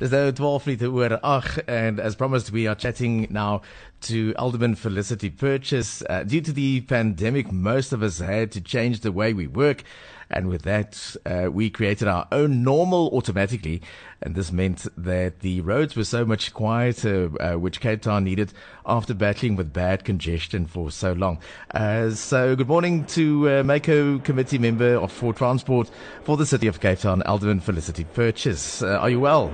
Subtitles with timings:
[0.00, 3.62] Dis nou 12 minute oor 8 and as promised we are chatting now
[4.00, 6.04] to Alderman Felicity Purchase.
[6.08, 9.82] Uh, due to the pandemic most of us had to change the way we work
[10.30, 13.82] and with that uh, we created our own normal automatically
[14.22, 18.52] and this meant that the roads were so much quieter uh, which Cape Town needed
[18.86, 21.40] after battling with bad congestion for so long.
[21.74, 25.90] Uh, so good morning to uh, Mayco committee member of for transport
[26.22, 28.80] for the city of Cape Town Alderman Felicity Purchase.
[28.80, 29.52] Uh, are you well?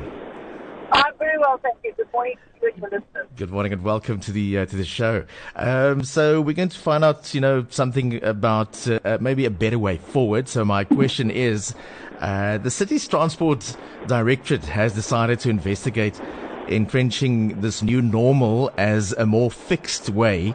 [0.95, 1.93] I'm very well, thank you.
[1.97, 3.27] Good morning to you and your listeners.
[3.37, 5.25] Good morning and welcome to the uh, to the show.
[5.57, 9.81] Um, so we're going to find out, you know, something about uh, maybe a better
[9.81, 10.49] way forward.
[10.49, 11.75] So my question is,
[12.21, 16.21] uh, the city's transport directorate has decided to investigate
[16.69, 20.55] entrenching this new normal as a more fixed way,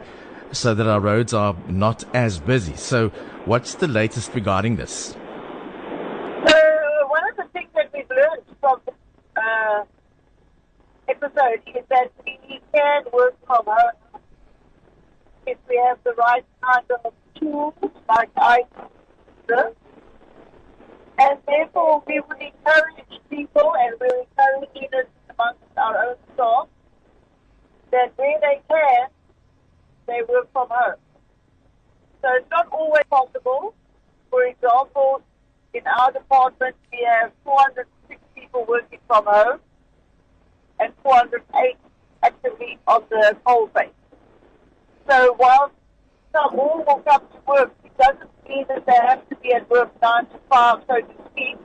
[0.52, 2.74] so that our roads are not as busy.
[2.76, 3.10] So
[3.44, 5.14] what's the latest regarding this?
[6.46, 6.56] So,
[7.08, 8.80] one of the things that we've learned from
[9.36, 9.84] uh,
[11.50, 14.20] episode is that we can work from home
[15.46, 17.74] if we have the right kind of tools,
[18.08, 19.76] like IT.
[21.18, 26.68] And therefore, we would encourage people and we're encouraging it amongst our own staff
[27.90, 29.08] that where they can,
[30.06, 30.94] they work from home.
[32.22, 33.74] So it's not always possible.
[34.30, 35.22] For example,
[35.74, 39.60] in our department, we have 406 people working from home
[40.80, 41.76] and 408
[42.22, 43.88] actively on the coal face.
[45.08, 45.70] So while
[46.32, 49.68] some all will come to work, it doesn't mean that they have to be at
[49.70, 51.56] work 9 to 5, so to speak.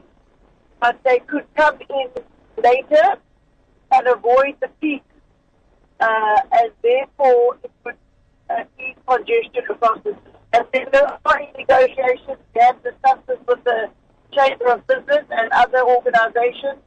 [0.79, 2.09] But they could come in
[2.61, 3.15] later
[3.91, 5.03] and avoid the peak,
[5.99, 7.95] uh, and therefore it would
[8.49, 10.17] uh, ease congestion across the
[10.53, 12.37] And then there are negotiations.
[12.53, 13.89] We have discussed this with the
[14.33, 16.79] Chamber of Business and other organizations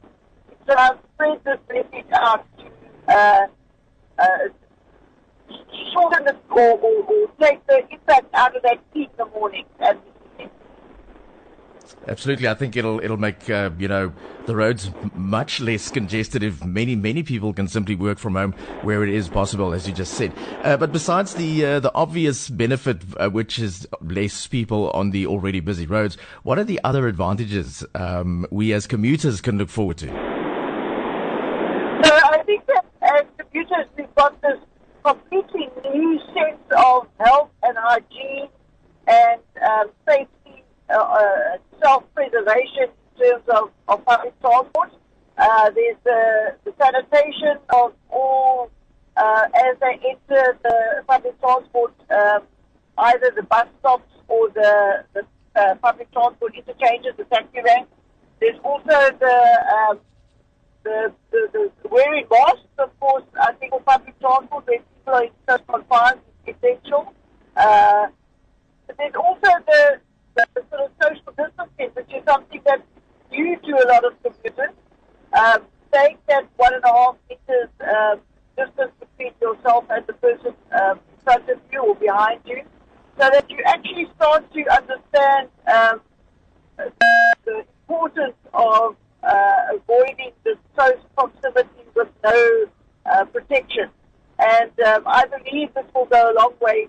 [0.69, 3.47] so I've spread this message out to uh,
[4.19, 4.25] uh,
[5.93, 9.65] shorten the or, or, or take the impact out of that peak in the morning.
[9.79, 9.99] And
[12.07, 14.13] Absolutely, I think it'll it'll make uh, you know
[14.45, 19.03] the roads much less congested if many many people can simply work from home where
[19.03, 20.31] it is possible, as you just said.
[20.63, 25.25] Uh, but besides the uh, the obvious benefit, uh, which is less people on the
[25.25, 29.97] already busy roads, what are the other advantages um, we as commuters can look forward
[29.97, 30.28] to?
[34.19, 34.59] Got this
[35.05, 38.49] completely new sense of health and hygiene
[39.07, 44.91] and um, safety, uh, uh, self-preservation in terms of, of public transport.
[45.37, 48.69] Uh, there's the, the, sanitation of all
[49.15, 52.41] uh, as they enter the public transport, um,
[52.97, 55.25] either the bus stops or the, the
[55.55, 57.89] uh, public transport interchanges, the taxi ranks.
[58.41, 59.99] There's also the um,
[60.83, 65.23] the, the, the wearing masks, of course, I think for public transport, where people are
[65.23, 67.13] in close confined, is essential.
[67.55, 68.07] Uh,
[68.87, 69.99] but there's also the,
[70.35, 72.81] the, the, sort of social distancing, which is something that's
[73.31, 74.75] new to a lot of commuters.
[75.33, 78.19] Um, take that one and a half meters um,
[78.57, 82.61] distance between yourself and the person um, in front of you or behind you,
[83.17, 86.01] so that you actually start to understand um,
[87.45, 92.65] the importance of uh, avoiding this close proximity with no
[93.05, 93.89] uh, protection.
[94.39, 96.87] And um, I believe this will go a long way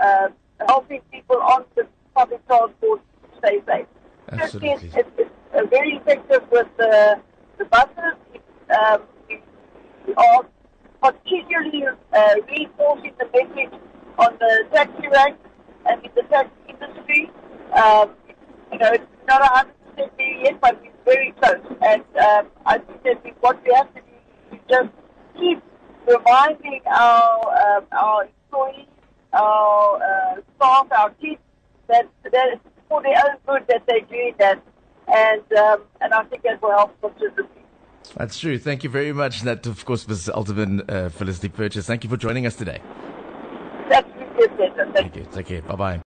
[0.00, 0.28] uh,
[0.66, 3.00] helping people on the public transport
[3.38, 3.86] stay safe.
[4.30, 4.88] Absolutely.
[4.88, 7.20] It's, it's, it's very effective with the,
[7.58, 8.14] the buses.
[8.80, 9.02] Um,
[10.06, 10.44] we are
[11.00, 13.74] particularly uh, reinforcing the message
[14.18, 15.36] on the taxi rank
[15.86, 17.30] and in the taxi industry.
[17.72, 18.10] Um,
[18.72, 19.42] you know, it's not
[19.96, 21.60] 100% there yet, but we very close.
[21.82, 24.88] And um, I think that we, what we have to do is just
[25.36, 25.62] keep
[26.06, 28.86] reminding our um, our employees,
[29.32, 31.40] our uh, staff, our kids
[31.88, 34.62] that that it's for their own good that they're doing that.
[35.08, 37.48] And um, and I think that will help considerably.
[38.16, 38.58] That's true.
[38.58, 39.42] Thank you very much.
[39.42, 41.86] That, of course, was Alderman uh, Felicity Purchase.
[41.86, 42.80] Thank you for joining us today.
[45.34, 45.62] Take care.
[45.62, 46.00] Bye bye.